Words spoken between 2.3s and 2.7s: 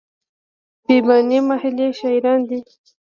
دی.